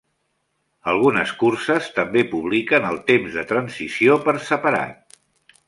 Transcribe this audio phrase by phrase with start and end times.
[0.93, 5.21] Algunes curses també publiquen els temps de transició per separat.